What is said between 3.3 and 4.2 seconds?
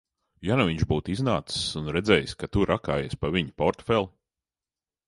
viņa portfeli?